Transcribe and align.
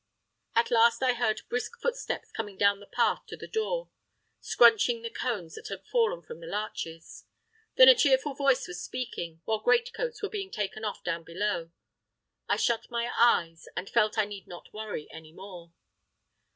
At 0.55 0.71
last 0.71 1.03
I 1.03 1.13
heard 1.13 1.41
brisk 1.47 1.79
footsteps 1.79 2.31
coming 2.31 2.57
down 2.57 2.79
the 2.79 2.87
path 2.87 3.23
to 3.27 3.37
the 3.37 3.47
door, 3.47 3.91
scrunching 4.39 5.03
the 5.03 5.11
cones 5.11 5.53
that 5.53 5.67
had 5.67 5.85
fallen 5.85 6.23
from 6.23 6.39
the 6.39 6.47
larches. 6.47 7.25
Then 7.75 7.87
a 7.87 7.93
cheerful 7.93 8.33
voice 8.33 8.67
was 8.67 8.81
speaking, 8.83 9.43
while 9.45 9.59
great 9.59 9.93
coats 9.93 10.23
were 10.23 10.29
being 10.29 10.49
taken 10.49 10.83
off 10.83 11.03
down 11.03 11.23
below. 11.23 11.69
I 12.49 12.55
shut 12.55 12.89
my 12.89 13.13
eyes, 13.15 13.67
and 13.77 13.87
felt 13.87 14.17
I 14.17 14.25
need 14.25 14.47
not 14.47 14.73
worry 14.73 15.07
any 15.11 15.33
more. 15.33 15.71